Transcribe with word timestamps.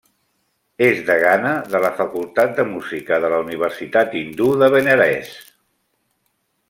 És 0.85 1.01
degana 1.09 1.51
de 1.73 1.81
la 1.83 1.91
Facultat 1.99 2.57
de 2.61 2.65
Música 2.71 3.19
de 3.27 3.31
la 3.35 3.43
Universitat 3.45 4.19
Hindú 4.23 4.49
de 4.63 4.71
Benarés. 4.77 5.35